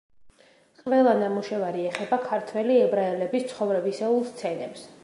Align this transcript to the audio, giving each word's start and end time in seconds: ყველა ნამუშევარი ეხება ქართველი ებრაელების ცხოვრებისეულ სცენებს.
ყველა 0.79 1.13
ნამუშევარი 1.19 1.85
ეხება 1.91 2.19
ქართველი 2.25 2.79
ებრაელების 2.87 3.47
ცხოვრებისეულ 3.55 4.21
სცენებს. 4.35 4.89